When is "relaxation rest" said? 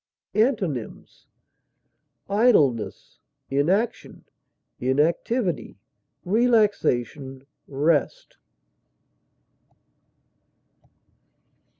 6.25-8.37